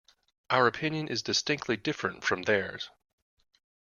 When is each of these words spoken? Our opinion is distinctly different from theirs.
Our 0.49 0.65
opinion 0.65 1.09
is 1.09 1.21
distinctly 1.21 1.77
different 1.77 2.23
from 2.23 2.41
theirs. 2.41 2.89